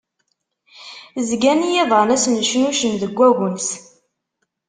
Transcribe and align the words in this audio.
Zgan 1.27 1.61
yiḍan-a 1.71 2.17
snecnucen 2.23 2.93
deg 3.01 3.15
agnes. 3.27 3.69